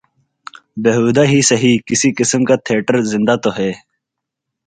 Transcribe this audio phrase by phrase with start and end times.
[0.83, 3.71] بیہودہ ہی سہی کسی قسم کا تھیٹر زندہ تو ہے۔